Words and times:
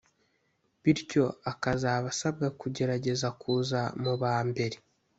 bityo 0.81 1.23
akazaba 1.51 2.05
asabwa 2.13 2.47
kugerageza 2.59 3.27
kuza 3.41 3.79
mu 4.03 4.13
ba 4.21 4.35
mbere 4.49 4.77